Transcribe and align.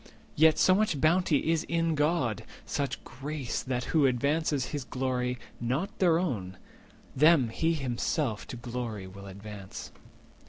Yet 0.35 0.57
so 0.57 0.73
much 0.73 0.99
bounty 0.99 1.51
is 1.51 1.63
in 1.65 1.93
God, 1.93 2.43
such 2.65 3.03
grace, 3.03 3.61
That 3.61 3.83
who 3.93 4.07
advances 4.07 4.69
his 4.73 4.83
glory, 4.83 5.37
not 5.59 5.99
their 5.99 6.17
own, 6.17 6.57
Them 7.15 7.49
he 7.49 7.73
himself 7.73 8.47
to 8.47 8.55
glory 8.57 9.05
will 9.05 9.27
advance." 9.27 9.91